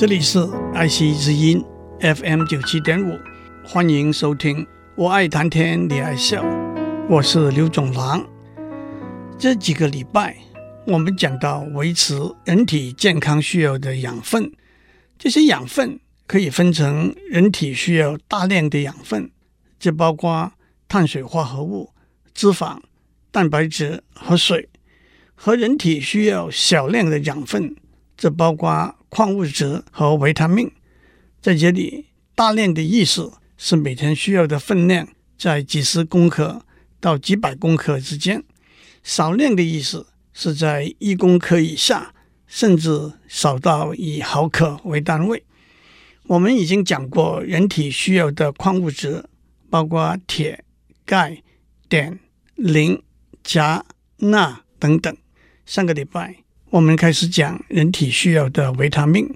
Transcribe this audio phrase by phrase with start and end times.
[0.00, 0.38] 这里是
[0.72, 1.62] 爱惜之音
[2.00, 3.20] FM 九七点五，
[3.62, 4.66] 欢迎收听。
[4.96, 6.42] 我爱谈天，你爱笑，
[7.06, 8.26] 我是刘总郎。
[9.38, 10.38] 这几个礼拜，
[10.86, 14.50] 我们讲到维持人体健康需要的养分，
[15.18, 19.30] 这些养分可以分成人体需要大量的养分，
[19.78, 20.50] 这包括
[20.88, 21.90] 碳水化合物、
[22.32, 22.78] 脂肪、
[23.30, 24.62] 蛋白质和水；
[25.34, 27.76] 和人体需要小量的养分，
[28.16, 30.72] 这包括矿物质和维他命。
[31.42, 35.06] 在这里，大量的意思是每天需要的分量
[35.36, 36.64] 在几十公克
[36.98, 38.42] 到几百公克之间。
[39.02, 42.14] 少量的意思是在一公克以下，
[42.46, 45.44] 甚至少到以毫克为单位。
[46.24, 49.24] 我们已经讲过，人体需要的矿物质
[49.68, 50.64] 包括铁、
[51.04, 51.42] 钙、
[51.88, 52.18] 碘、
[52.54, 53.02] 磷、
[53.42, 53.84] 钾、
[54.18, 55.16] 钠等等。
[55.66, 56.36] 上个礼拜
[56.70, 59.28] 我们开始讲人体需要的维他命。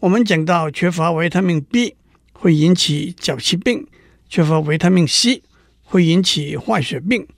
[0.00, 1.94] 我们讲到缺乏维他命 B
[2.32, 3.86] 会引起脚气病，
[4.30, 5.42] 缺乏维他命 C
[5.82, 7.28] 会引起坏血病。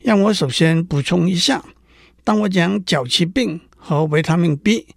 [0.00, 1.64] 让我首先补充一下，
[2.22, 4.88] 当我讲脚气病和维他命 B、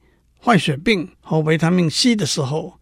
[0.44, 2.74] 坏血病和维他命 C 的时候，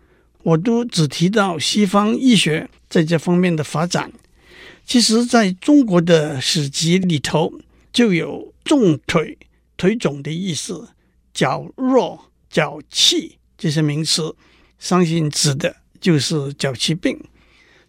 [0.41, 4.11] 我都只提到西方医学在这方面的发展。
[4.83, 7.53] 其实，在中国的史籍里头
[7.93, 9.37] 就有“重腿”、
[9.77, 10.89] “腿肿”的意思
[11.33, 14.35] ，“脚弱”、“脚气”这些名词，
[14.77, 17.17] 相信指的就是脚气病。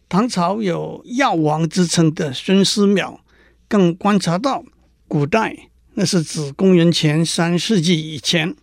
[0.08, 3.18] 唐朝有药王之称的孙思邈。
[3.70, 4.64] 更观察到，
[5.06, 5.54] 古代
[5.92, 8.56] 那是指公元前三世纪以前，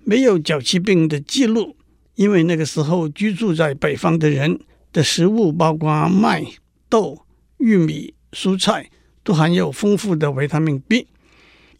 [0.00, 1.74] 没有脚气病的记录，
[2.14, 4.60] 因为那个时候居住在北方的人
[4.92, 6.44] 的食物包括麦、
[6.90, 7.24] 豆、
[7.56, 8.90] 玉米、蔬菜，
[9.24, 11.06] 都含有丰富的维他命 B。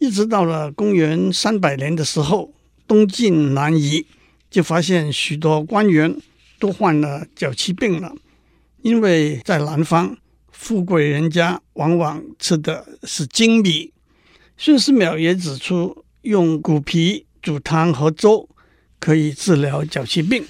[0.01, 2.51] 一直到了公元三百年的时候，
[2.87, 4.03] 东晋南夷
[4.49, 6.17] 就发现许多官员
[6.57, 8.11] 都患了脚气病了，
[8.81, 10.17] 因为在南方。
[10.51, 13.91] 富贵人家往往吃的是精米。
[14.57, 18.47] 孙思邈也指出，用骨皮煮汤和粥
[18.99, 20.43] 可以治疗脚气病。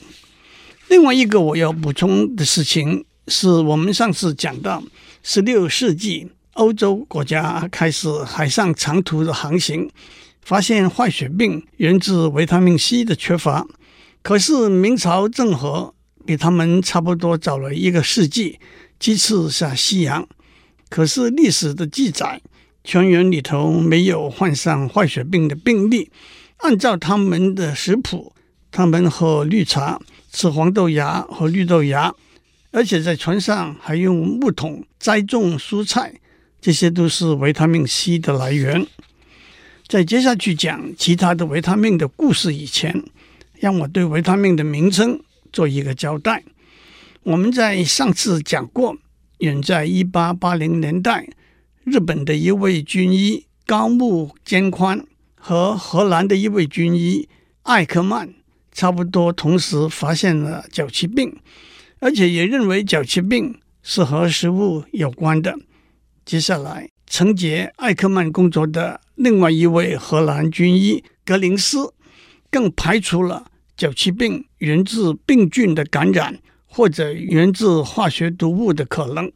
[0.90, 4.84] 另外一个我要补充的事情是，我们上次讲到，
[5.24, 6.30] 十六世纪
[6.62, 9.90] 欧洲国家开始海上长途的航行，
[10.44, 13.66] 发现坏血病源自维他命 C 的缺乏。
[14.22, 18.60] 可是明朝郑和比他们差不多早了一个世纪。
[19.00, 20.28] 几次下西洋，
[20.88, 22.40] 可是历史的记载，
[22.84, 26.12] 全员里头没有患上坏血病的病例。
[26.58, 28.36] 按照他们的食谱，
[28.70, 30.00] 他们喝绿茶，
[30.32, 32.14] 吃黄豆芽和绿豆芽，
[32.70, 36.14] 而且在船上还用木桶栽种蔬菜，
[36.62, 38.86] 这些都是维他命 C 的来源。
[39.88, 43.04] 在接下去讲其他的维他命的故事以前，
[43.60, 45.20] 让我对维他命的名称
[45.52, 46.44] 做一个交代。
[47.24, 48.96] 我们在上次讲过，
[49.40, 51.28] 远在一八八零年代，
[51.84, 55.06] 日本的一位军医高木坚宽
[55.36, 57.28] 和荷兰的一位军医
[57.64, 58.34] 艾克曼
[58.72, 61.36] 差不多同时发现了脚气病，
[62.00, 65.58] 而且也认为脚气病是和食物有关的。
[66.26, 71.94] 接下来，承接艾克曼工作的另外一位荷兰军医格林斯
[72.50, 73.46] 更排除了
[73.76, 76.40] 脚气病源自病菌的感染。
[76.74, 79.30] 或者源自化学毒物的可能，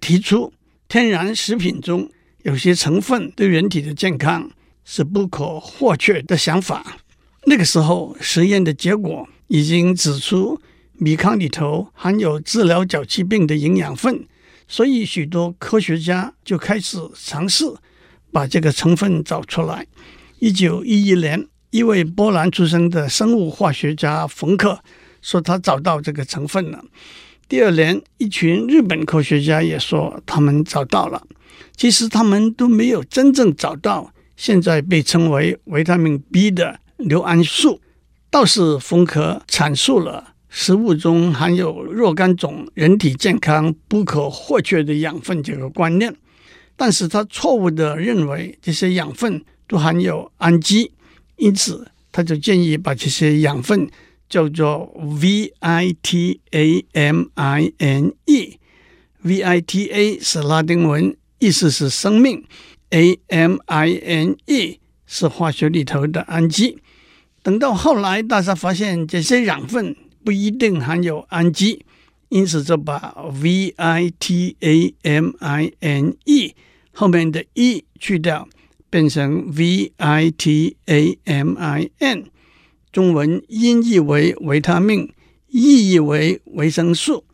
[0.00, 0.52] 提出
[0.86, 2.08] 天然食品中
[2.44, 4.48] 有些成分对人体的健康
[4.84, 6.98] 是不可或缺的想法。
[7.46, 10.60] 那个时候，实验的结果已经指出
[10.92, 14.28] 米糠里头含有治疗脚气病的营养分，
[14.68, 17.64] 所以许多科学家就开始尝试
[18.30, 19.86] 把这个成分找出来。
[20.38, 24.78] 一九一一年，一位波兰出生的生物化学家冯克。
[25.20, 26.80] 说他找到这个成分了。
[27.48, 31.20] 第二年，一群日本科学家也说他们找到了。
[31.76, 37.80] 其实他们都没有真正找到现在被称为维他命 B 的硫胺素。
[38.30, 46.14] 倒是冯克阐述了食物中含有若干种人体健康不可或缺的养分这个观念，
[46.76, 50.92] 但是他错误的认为这些养分都含有氨基，
[51.36, 53.88] 因此他就建议把这些养分。
[54.30, 62.44] 叫做 V I T A M I N E，V I T A 是拉丁文，意思是生命
[62.90, 66.76] ；A M I N E 是化学里头的氨基。
[67.42, 69.96] 等到后来，大家发现这些养分
[70.28, 71.86] 不一定含有氨基，
[72.28, 76.54] 因此就把 V I T A M I N E
[76.92, 78.46] 后面的 E 去掉，
[78.90, 82.26] 变成 V I T A M I N。
[82.92, 85.10] 中文音译为维他命，
[85.48, 87.24] 意译为维生素。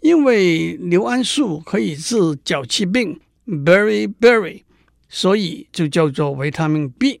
[0.00, 4.62] 因为硫胺素可以治脚气病，berry berry，
[5.10, 7.20] 所以就叫做维他命 B。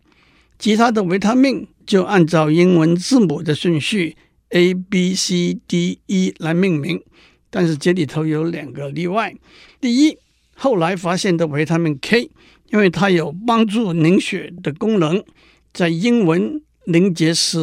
[0.58, 4.16] 其他的维他命就按照英文字母的顺序
[4.50, 7.02] A、B、C、D、E 来命名。
[7.50, 9.34] 但是这里头有两个例外。
[9.80, 10.16] 第一，
[10.54, 12.30] 后来发现的维他命 K，
[12.70, 15.24] 因为它有帮助凝血的功能，
[15.72, 17.58] 在英文凝结是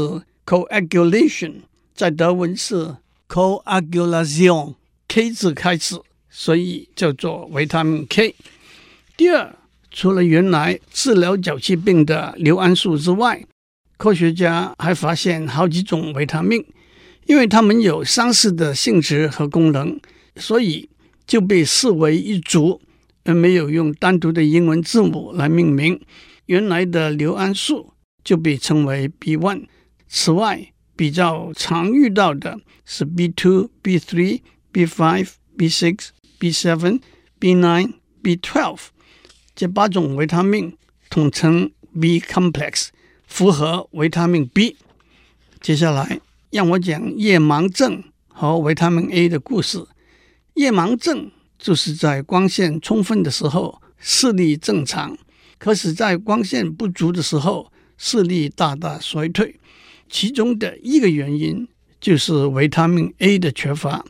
[0.46, 1.62] coagulation，
[1.96, 2.98] 在德文是
[3.30, 4.76] coagulation。
[5.08, 5.96] K 字开始，
[6.30, 8.36] 所以叫做维他命 K。
[9.16, 9.56] 第二，
[9.90, 13.42] 除了原来治疗脚气病的硫胺素之外，
[13.96, 16.66] 科学家还发现好几种维他命，
[17.28, 20.00] 因为它们有相似的性质和功能，
[20.36, 20.90] 所以
[21.26, 22.82] 就被视为一组，
[23.26, 26.02] 而没有用单独的英文字母来命名。
[26.48, 27.94] 原来的硫胺素
[28.24, 29.68] 就被称为 B1。
[30.08, 34.42] 此外，比较常遇到的是 B2、B3。
[34.74, 35.28] B5、
[35.58, 36.10] B6、
[36.40, 37.00] B7、
[37.40, 38.78] B9、B12
[39.56, 40.78] 这八种维他命
[41.10, 42.90] 统称 B complex，
[43.26, 44.78] 符合维他命 B。
[45.60, 49.86] 接下来让我讲夜盲症和维他命 A 的故事。
[50.54, 55.18] 夜盲症就是在光线充分的时候视力正常，
[55.58, 59.60] 可是，在光线不足的时候视力大大衰退。
[60.10, 61.68] 其中的一个原因
[62.00, 64.06] 就是维他命 A 的缺乏。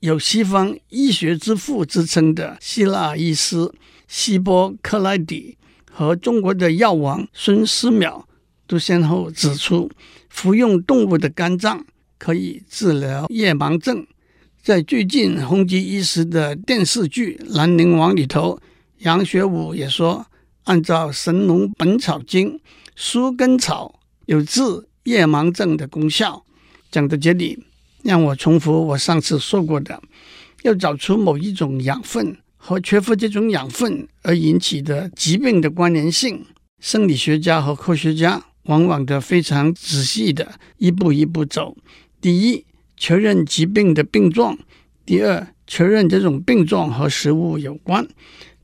[0.00, 3.70] 有西方医学之父之称的希腊医师
[4.08, 5.58] 希波克拉底
[5.92, 8.24] 和中国的药王孙思邈
[8.70, 9.90] 都先后指出，
[10.28, 11.84] 服用动物的肝脏
[12.18, 14.06] 可以治疗夜盲症。
[14.62, 18.60] 在最近红极一时的电视剧《兰陵王》里头，
[18.98, 20.24] 杨学武也说，
[20.62, 22.52] 按照《神农本草经》，
[22.94, 24.62] 疏根草有治
[25.02, 26.44] 夜盲症的功效。
[26.92, 27.64] 讲到这里。
[28.02, 30.02] 让我重复我上次说过的，
[30.62, 36.46] 要找出某一种养分和缺乏这种养分而引起的疾病的关联性，
[36.80, 41.76] 生理学家和科学家往往的非常仔细的一步一步走。
[42.20, 42.64] 第一，
[42.96, 44.54] 确认疾病的病状；
[45.04, 48.04] 第二，确认这种病状和食物有关；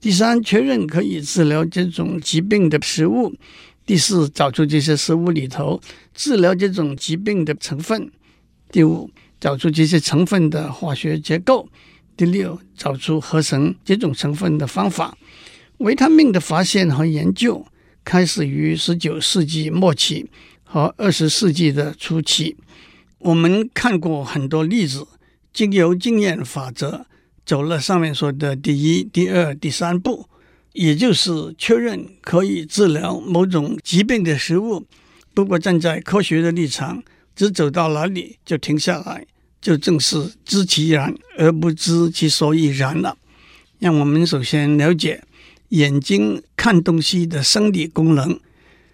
[0.00, 3.32] 第三，确认可以治疗这种疾病的食物；
[3.84, 5.80] 第四，找出这些食物里头
[6.14, 8.08] 治疗这种疾病的成分；
[8.70, 9.10] 第五。
[9.38, 11.68] 找出这些成分的化学结构。
[12.16, 15.14] 第六，找出合成这种成分的方法。
[15.76, 17.62] 维他命的发现和研究
[18.06, 20.30] 开始于十九世纪末期
[20.62, 22.56] 和二十世纪的初期。
[23.18, 25.04] 我们看过很多例子，
[25.52, 27.04] 经由经验法则
[27.44, 30.28] 走了上面说的第一、第二、第三步，
[30.72, 34.86] 也就是确认可以治疗某种疾病的食物。
[35.34, 37.02] 不过站在科学的立场，
[37.34, 39.26] 只走到哪里就停下来，
[39.60, 43.18] 就正是知其然而不知其所以然了。
[43.80, 45.22] 让我们首先了解
[45.68, 48.38] 眼睛看东西的生理功能。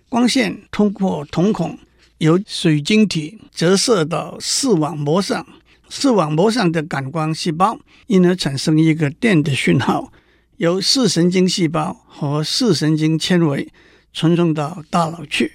[0.09, 1.79] 光线通过瞳孔
[2.19, 5.47] 由水晶体折射到视网膜上，
[5.89, 10.13] 视网膜上的感光细胞因而产生一个电的讯号，
[10.59, 13.73] 由视神经细胞和视神经纤维
[14.13, 15.53] 传送到大脑去。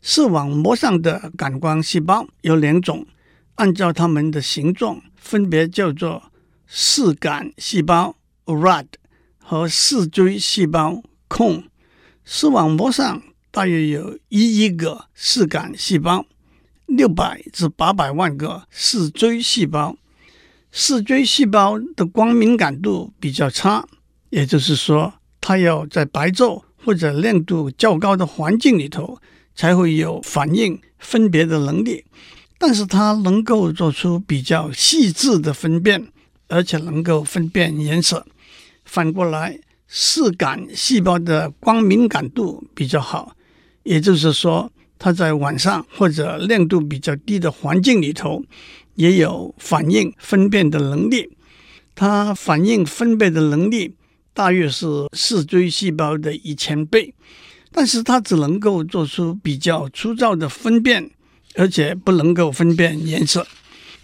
[0.00, 3.06] 视网膜上的感光细胞有两种，
[3.54, 6.22] 按照它们的形状，分别叫做
[6.66, 8.16] 视感细胞
[8.46, 8.86] （rod）
[9.52, 11.64] 和视锥细胞控。
[12.24, 16.24] 视网膜上大约有一亿个视感细胞，
[16.86, 19.94] 六百至八百万个视锥细胞。
[20.70, 23.86] 视锥细胞的光敏感度比较差，
[24.30, 29.18] 也就是说，它要在白昼或者亮度较高的环境里头。
[29.54, 32.06] 才会有反应分别的能力，
[32.56, 36.08] 但是它能够做出比较细致的分辨，
[36.48, 38.26] 而且能够分辨颜色。
[38.92, 39.58] 反过来，
[39.88, 43.34] 视感细胞的光敏感度比较好，
[43.84, 48.44] 也就是说，它在晚上或者亮度比较低的环境里头，
[48.96, 51.30] 也有反应分辨的能力。
[51.94, 53.94] 它反应分辨的能力
[54.34, 57.14] 大约是视锥细胞的一千倍。
[57.70, 61.10] 但是它只能够做出比较粗糙的分辨，
[61.54, 63.46] 而且不能够分辨颜色。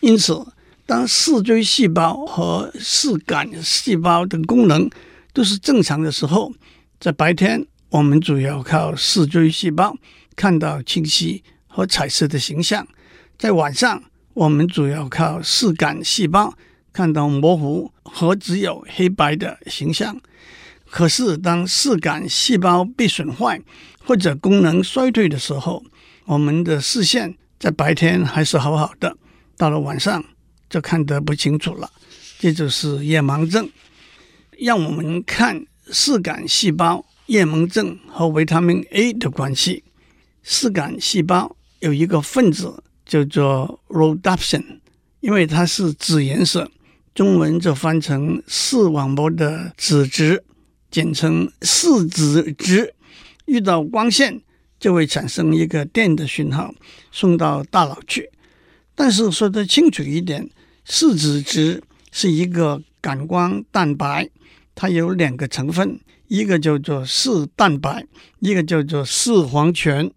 [0.00, 0.42] 因此，
[0.88, 4.88] 当视锥细胞和视感细胞的功能
[5.34, 6.50] 都是正常的时候，
[6.98, 9.94] 在白天我们主要靠视锥细胞
[10.34, 12.86] 看到清晰和彩色的形象；
[13.36, 14.02] 在晚上，
[14.32, 16.54] 我们主要靠视感细胞
[16.90, 20.18] 看到模糊和只有黑白的形象。
[20.88, 23.60] 可是，当视感细胞被损坏
[24.06, 25.84] 或者功能衰退的时候，
[26.24, 29.18] 我们的视线在白天还是好好的，
[29.58, 30.24] 到了晚上
[30.68, 31.90] 就看得不清楚了，
[32.38, 33.68] 这就是夜盲症。
[34.58, 39.84] 让我们看视感细胞夜盲症和维他命 A 的关系。
[40.42, 44.64] 视感细胞有一个分子叫做 rhodopsin，
[45.20, 46.70] 因为它是紫颜色，
[47.14, 50.42] 中文就翻成视网膜的紫质，
[50.90, 52.94] 简称视紫质。
[53.46, 54.40] 遇到光线
[54.80, 56.74] 就会产生一个电的讯号，
[57.12, 58.30] 送到大脑去。
[58.98, 60.50] 但是说得清楚一点，
[60.84, 64.28] 视紫质是一个感光蛋白，
[64.74, 68.04] 它有两个成分，一个叫做视蛋白，
[68.40, 70.10] 一个叫做视黄醛。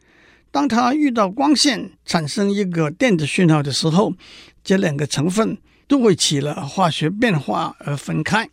[0.49, 4.15] 当它遇到光线产生一个电子讯号的时候，
[4.63, 8.49] 这两个成分都会起了化学变化而分开。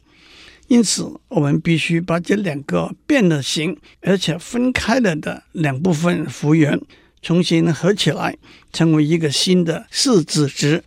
[0.67, 6.79] 因此，我们必须把这两个变了形而且分开了的两部分复原，
[7.23, 8.37] 重新合起来，
[8.73, 10.83] 成为一个新的四子值。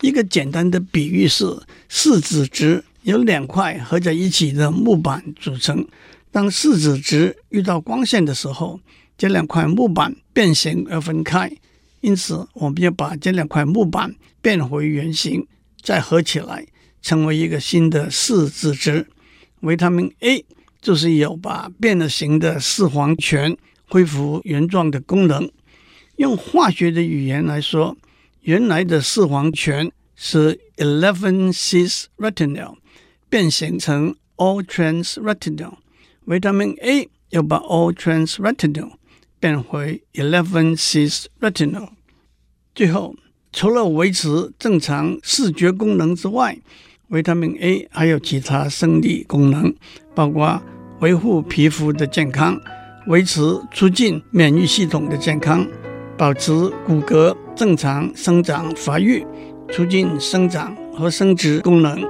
[0.00, 1.44] 一个简单的比喻是，
[1.88, 5.86] 四子值由两块合在一起的木板组成。
[6.30, 8.78] 当四子值遇到光线的时候，
[9.16, 11.50] 这两块木板变形而分开。
[12.00, 15.44] 因此，我们要把这两块木板变回原形，
[15.82, 16.64] 再合起来，
[17.02, 19.06] 成为一个新的四子值。
[19.62, 20.44] 维他命 A
[20.80, 23.56] 就是有把变了形的视黄醛
[23.88, 25.50] 恢复原状的功能。
[26.18, 27.96] 用化学的语言来说，
[28.42, 32.74] 原来的视黄醛是 11-cis-retinol
[33.28, 35.74] 变形成 all-trans-retinol，
[36.24, 38.92] 维他命 A 又把 all-trans-retinol
[39.38, 41.90] 变回 11-cis-retinol。
[42.74, 43.14] 最后，
[43.52, 46.58] 除了维持正常视觉功能之外，
[47.08, 49.72] 维他命 A 还有其他生理功能，
[50.16, 50.60] 包括
[51.00, 52.60] 维护皮肤的健康、
[53.06, 53.40] 维持
[53.72, 55.64] 促进免疫系统的健康、
[56.18, 56.52] 保持
[56.84, 59.24] 骨骼正常生长发育、
[59.70, 62.02] 促进生长和生殖功能。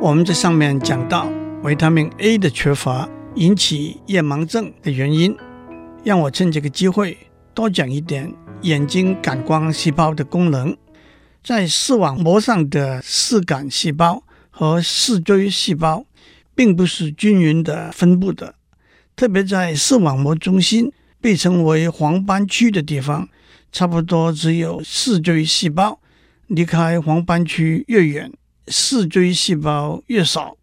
[0.00, 1.30] 我们在上面讲到
[1.62, 5.36] 维他命 A 的缺乏引起夜盲症的原因，
[6.02, 7.16] 让我趁这个机会
[7.54, 8.34] 多讲一点。
[8.62, 10.74] 眼睛感光细胞的功能，
[11.44, 16.06] 在视网膜上的视感细胞和视锥细胞，
[16.54, 18.54] 并不是均匀的分布的。
[19.16, 20.90] 特别在视网膜中心
[21.20, 23.28] 被称为黄斑区的地方，
[23.72, 26.00] 差不多只有视锥细胞。
[26.48, 28.30] 离开黄斑区越远，
[28.68, 30.56] 视锥细胞越少。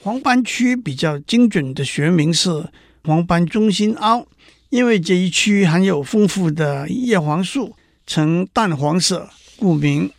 [0.00, 2.68] 黄斑区比较精准的学名是
[3.04, 4.26] 黄斑中心凹。
[4.68, 9.28] 因为这一区含有丰富的叶黄素，呈淡黄色，
[9.58, 10.10] 故名。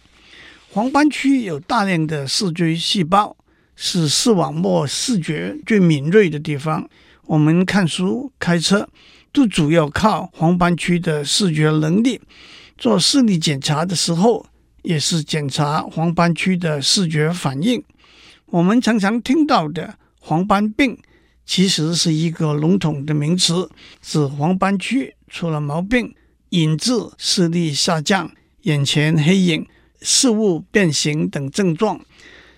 [0.72, 3.36] 黄斑区有大量的视锥细胞，
[3.76, 6.88] 是视网膜视觉最敏锐的地方。
[7.26, 8.88] 我们看书、开车，
[9.32, 12.22] 都主要靠黄斑区的视觉能力。
[12.78, 14.46] 做视力检查的时候，
[14.82, 17.84] 也是检查黄斑区的视觉反应。
[18.48, 20.98] 我们常常听到的黄斑病。
[21.46, 23.70] 其实是一个笼统的名词，
[24.02, 26.16] 指黄斑区出了毛病，
[26.52, 29.68] 引致视力下降、眼前黑影、
[30.02, 32.00] 视物变形等症状。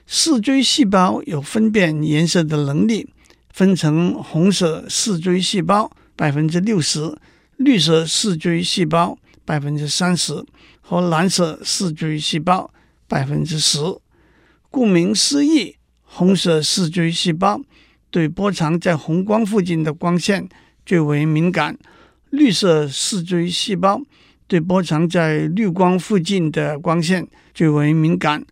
[0.05, 3.09] 视锥细胞有分辨颜色的能力，
[3.55, 7.17] 分成红色视锥细胞百分之六十，
[7.55, 10.43] 绿色视锥细胞百分之三十
[10.81, 12.69] 和蓝色视锥细胞
[13.07, 13.79] 百分之十。
[14.69, 17.61] 顾名思义，红色视锥细胞。
[18.11, 20.49] 对波长在红光附近的光线
[20.85, 21.77] 最为敏感，
[22.31, 24.01] 绿色视锥细胞
[24.47, 28.45] 对波长在绿光附近的光线最为敏感，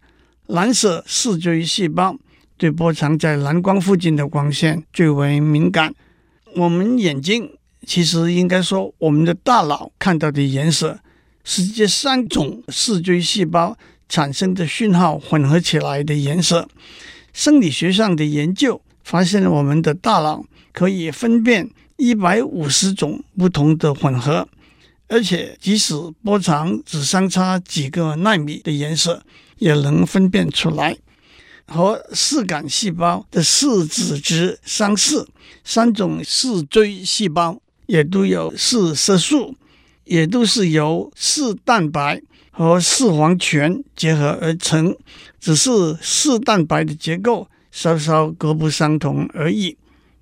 [0.48, 2.18] 蓝色视锥细胞
[2.58, 5.94] 对波长在蓝光附近的光线最为敏感。
[6.56, 7.52] 我们眼睛
[7.86, 11.00] 其实应该说，我们的大脑看到的颜色
[11.44, 16.68] 是这三种视锥细胞产生的讯号混合起来的颜色。
[17.34, 18.82] 生理学上的研究。
[19.04, 24.48] 发现我们的大脑可以分辨一百五十种不同的混合，
[25.10, 25.94] 而且即使
[26.24, 29.22] 波长只相差几个纳米的颜色，
[29.58, 30.96] 也能分辨出来。
[31.68, 35.28] 和视感细胞的视紫质相似，
[35.64, 39.56] 三种视锥细胞也都有视色素，
[40.06, 44.96] 也都是由视蛋白和视黄醛结合而成，
[45.40, 47.48] 只是视蛋白的结构。
[47.76, 49.76] 稍稍各不相同而已。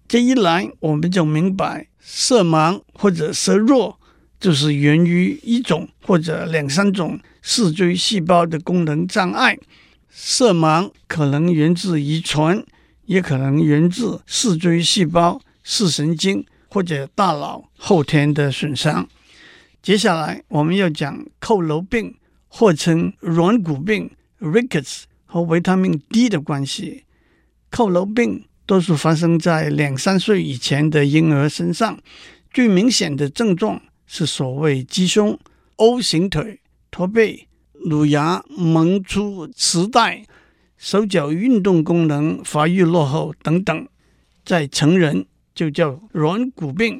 [0.08, 4.00] 这一来，我们就明白，色盲或者色弱，
[4.40, 9.60] 就是源于一种或者两三种视锥细胞的功能障碍。
[10.13, 12.63] 色盲可能源自遗传，
[13.06, 19.08] 也可能源自视锥细胞视神经或者大脑后天的损伤。
[19.82, 22.15] 接下来我们要讲佝僂病，
[22.50, 27.06] 或称软骨病 （Rickets） 和维他命 D 的关系。
[27.72, 31.98] 佝僂病多数发生在两三岁以前的婴儿身上，
[32.53, 35.39] 最明显的症状是所谓鸡胸、
[35.77, 36.60] O 型腿、
[36.91, 37.48] 驼背、
[37.86, 40.26] 乳牙萌出脐带。
[40.78, 43.88] 手脚运动功能发育落后等等，
[44.44, 47.00] 在成人就叫软骨病。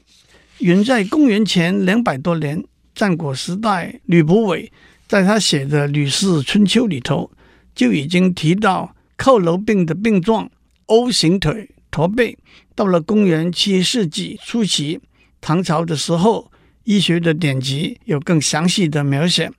[0.60, 4.72] 远在公元前两百多年，战国时代，吕不韦
[5.08, 7.32] 在他写的《吕氏春秋》里头
[7.74, 10.48] 就已经提到佝僂病的病状
[10.86, 12.38] ：O 型腿、驼背。
[12.76, 15.00] 到了公元七世纪初期，
[15.42, 16.52] 唐朝的时候，
[16.84, 19.52] 医学的典籍有更详细的描写。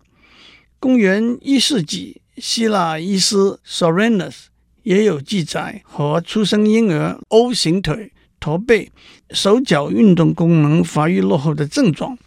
[0.83, 2.21] 公元一世纪。
[2.39, 4.47] 希腊医师 Soranus
[4.83, 8.11] 也有记载和出生婴儿 O 型腿、
[8.41, 8.91] 驼背、
[9.31, 12.19] 手脚运动功能发育落后的症状。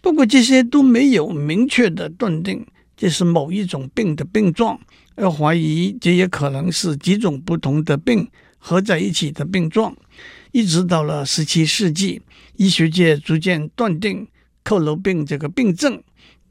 [0.00, 4.80] 不过这些都没有明确的断定这是某一种病的病状，
[5.14, 9.96] 而怀疑这也可能是几种不同的病合在一起的病状。
[10.50, 12.20] 一直到了十七世纪，
[12.56, 14.26] 医学界逐渐断定
[14.64, 16.02] 佝僂病这个病症。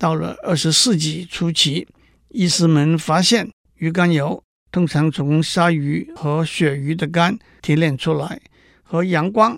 [0.04, 1.88] 到了二十世纪初期。
[2.28, 8.42] 医师们发现，鱼肝油通常从鲨鱼和鳕鱼的肝提炼出来，
[8.82, 9.58] 和阳光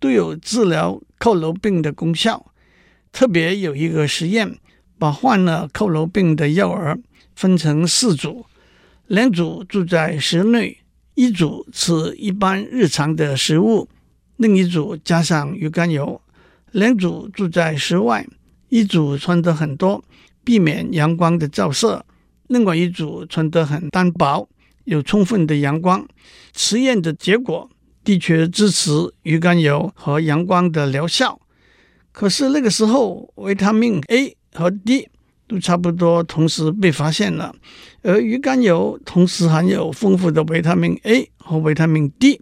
[0.00, 2.50] 都有治疗佝偻病的功效。
[3.12, 4.56] 特别有一个实验，
[4.98, 6.98] 把患了佝偻病的幼儿
[7.36, 8.46] 分成四组，
[9.06, 10.78] 两组住在室内，
[11.14, 13.86] 一组吃一般日常的食物，
[14.38, 16.22] 另一组加上鱼肝油；
[16.72, 18.26] 两组住在室外，
[18.74, 20.02] 一组穿得很多。
[20.46, 22.04] 避免阳光的照射。
[22.48, 24.46] 另外一组穿得很单薄，
[24.84, 26.06] 有充分的阳光。
[26.54, 27.70] 实验的结果
[28.04, 28.90] 的确支持
[29.22, 31.40] 鱼肝油和阳光的疗效。
[32.12, 35.08] 可是那个时候，维他命 A 和 D
[35.48, 37.54] 都差不多同时被发现了，
[38.02, 42.38] 而鱼肝油同时含有丰富的维他命 A 和维他命 D，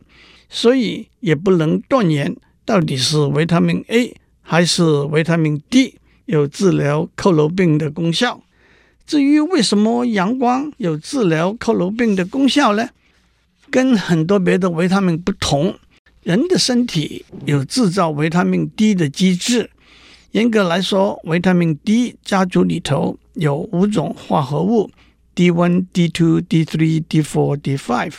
[0.49, 6.01] 所以也不能断言到底是维他命 A 还是维他命 D。
[6.27, 8.43] 有治疗佝偻病的功效。
[9.07, 12.89] 至于为什么阳光有治疗佝偻病的功效呢？
[13.71, 15.75] 跟很多别的维他命不同，
[16.23, 19.71] 人的身体有制造维他命 D 的机制。
[20.33, 24.91] 严格来说，维他命 D 家族里头有五种化合物
[25.35, 28.13] ：D1、D2、D3、D4、D5。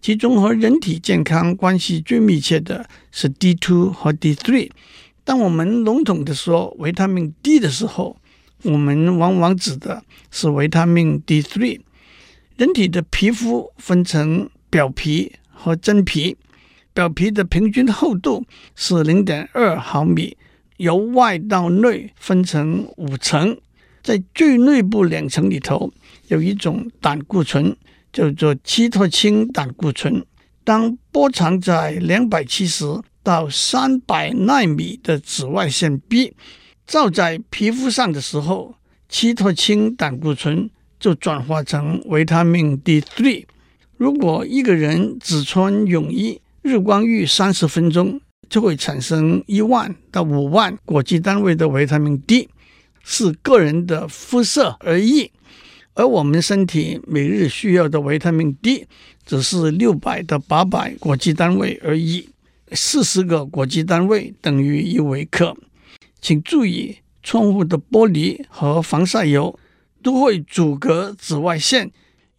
[0.00, 4.70] 其中和人体健康关系最密切的是 D2 和 D3。
[5.24, 8.16] 当我们笼统地说维他命 D 的时候，
[8.64, 11.80] 我们往往指的是维他命 D3。
[12.56, 16.36] 人体的皮肤分成表皮和真皮，
[16.92, 20.36] 表皮的平均厚度是零点二毫米，
[20.76, 23.56] 由外到内分成五层，
[24.02, 25.92] 在最内部两层里头
[26.28, 27.76] 有一种胆固醇，
[28.12, 30.24] 叫做七托氢胆固醇。
[30.64, 32.84] 当波长在两百七十
[33.22, 36.34] 到三百纳米的紫外线 B
[36.86, 38.74] 照在皮肤上的时候，
[39.08, 43.44] 七托氢胆固醇就转化成维他命 D3。
[43.96, 52.48] 如果一个人只穿泳衣，日光浴三十分钟，就会产生一万到五万国际单位的维他命 D，
[53.04, 55.30] 是个人的肤色而异。
[55.94, 58.86] 而我们身体每日需要的维他命 D
[59.24, 62.28] 只是六百到八百国际单位而已。
[62.74, 65.56] 四十个国际单位等于一微克。
[66.20, 69.58] 请注意，窗户的玻璃和防晒油
[70.02, 71.90] 都会阻隔紫外线，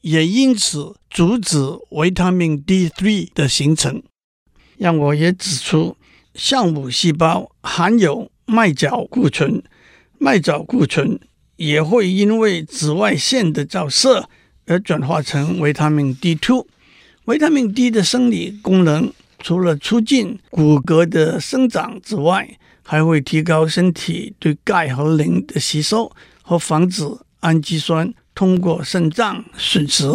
[0.02, 1.58] 也因此阻止
[1.90, 4.02] 维他命 D3 的形成。
[4.78, 5.98] 让我也指出，
[6.34, 9.64] 酵母细胞含有麦角固醇，
[10.18, 11.20] 麦角固醇
[11.58, 14.30] 也会因为紫外线的照射
[14.66, 16.66] 而转化成维他命 D2。
[17.26, 19.14] 维他命 D 的生理功能。
[19.44, 26.10] 除了促进骨骼的生长之外，还会提高身体对钙和磷的吸收，
[26.42, 27.04] 和防止
[27.42, 30.10] 氨基酸通过肾脏损失。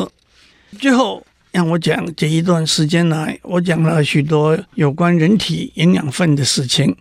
[0.79, 6.97] 最后，让我讲这一段时间来，我讲了许多有关人体营养分的事情。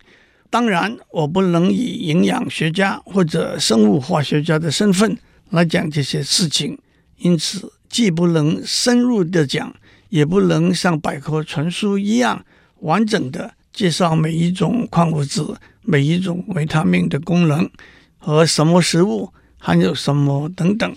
[0.50, 5.18] 当然，我不能以营养学家或者生物化学家的身份
[5.52, 6.78] 来讲这些事情，
[7.20, 9.74] 因此既不能深入的讲。
[10.10, 12.46] 也不能像百科全书一样
[12.80, 15.41] 完整的介绍每一种矿物质、
[15.82, 17.70] 每一种维他命的功能
[18.17, 20.96] 和什么食物含有什么等等。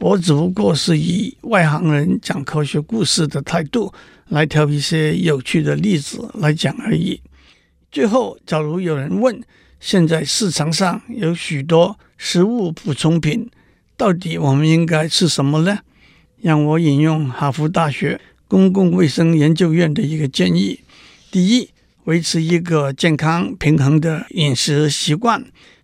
[0.00, 3.92] 我只不过是以外行人讲科学故事的态度
[4.28, 7.20] 来挑一些有趣的例子来讲而已。
[7.90, 9.40] 最后，假如有人问，
[9.78, 13.48] 现在市场上有许多食物补充品，
[13.96, 15.78] 到底我们应该吃什么呢？
[16.42, 20.80] 让我引用哈佛大学公共卫生研究院的一个建议：
[21.30, 21.70] 第一，
[22.04, 25.42] 维持一个健康平衡的饮食习惯；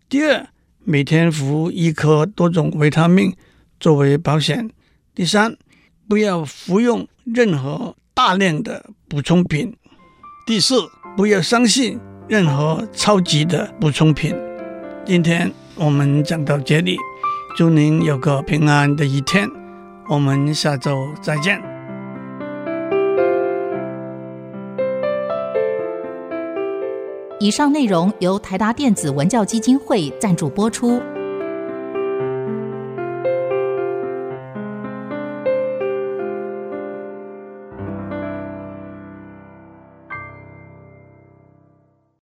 [0.08, 0.46] 第二，
[0.84, 3.34] 每天服一颗多种维他命
[3.78, 4.68] 作为保险；
[5.14, 5.56] 第三，
[6.08, 9.72] 不要服用任何大量的补充品；
[10.46, 11.98] 第四，不要相信。
[12.30, 14.32] 任何超级的补充品。
[15.04, 16.96] 今天我们讲到这里，
[17.56, 19.48] 祝您有个平安的一天。
[20.08, 21.69] 我们下周再见。
[27.40, 31.00] 以上内容由台达电子文教基金会赞助播出。